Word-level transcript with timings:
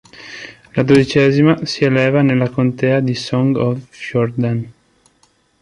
La 0.77 0.83
dodicesima 0.91 1.63
si 1.67 1.85
eleva 1.85 2.23
nella 2.23 2.49
contea 2.49 2.99
di 3.11 3.19
Sogn 3.27 3.55
og 3.69 3.77
Fjordane. 4.03 4.63